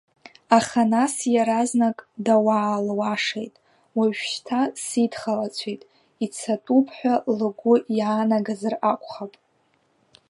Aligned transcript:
Аха 0.57 0.81
нас, 0.93 1.13
иаразнак 1.33 1.97
даауалуашеит, 2.25 3.55
уажәшьҭа 3.97 4.59
сидхалацәеит, 4.85 5.81
ицатәуп 6.23 6.87
ҳәа 6.97 7.15
лгәы 7.37 7.75
иаанагазар 7.97 8.73
акәхап. 8.91 9.33